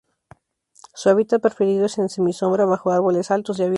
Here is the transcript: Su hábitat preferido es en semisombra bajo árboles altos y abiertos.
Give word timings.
Su 0.95 1.09
hábitat 1.11 1.43
preferido 1.43 1.85
es 1.85 1.99
en 1.99 2.09
semisombra 2.09 2.65
bajo 2.65 2.89
árboles 2.89 3.29
altos 3.29 3.59
y 3.59 3.61
abiertos. 3.61 3.69